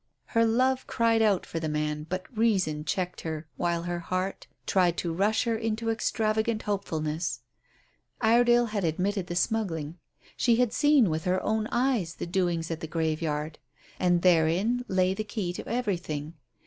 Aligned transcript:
Her 0.33 0.43
love 0.45 0.87
cried 0.87 1.21
out 1.21 1.45
for 1.45 1.59
the 1.59 1.69
man, 1.69 2.07
but 2.09 2.25
reason 2.35 2.83
checked 2.85 3.21
her 3.21 3.45
while 3.55 3.83
her 3.83 3.99
heart 3.99 4.47
tried 4.65 4.97
to 4.97 5.13
rush 5.13 5.43
her 5.43 5.55
into 5.55 5.91
extravagant 5.91 6.63
hopefulness. 6.63 7.41
Iredale 8.19 8.65
had 8.65 8.83
admitted 8.83 9.27
the 9.27 9.35
smuggling. 9.35 9.99
She 10.35 10.55
had 10.55 10.73
seen 10.73 11.11
with 11.11 11.25
her 11.25 11.39
own 11.43 11.67
eyes 11.71 12.15
the 12.15 12.25
doings 12.25 12.71
at 12.71 12.79
the 12.79 12.87
graveyard. 12.87 13.59
And 13.99 14.23
therein 14.23 14.83
lay 14.87 15.13
the 15.13 15.23
key 15.23 15.53
to 15.53 15.67
everything. 15.67 16.33